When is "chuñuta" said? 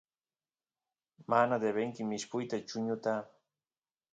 2.67-3.13